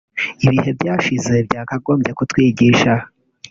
ibihe 0.45 0.69
byashize 0.77 1.33
byakagombye 1.47 2.11
kutwigisha 2.17 2.93